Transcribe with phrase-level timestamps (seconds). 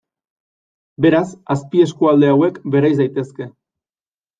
[1.05, 3.53] Beraz, azpieskualde hauek bereiz daitezke.